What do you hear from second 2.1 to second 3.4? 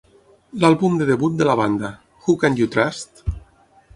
Who Can You Trust?